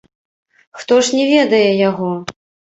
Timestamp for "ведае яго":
1.35-2.11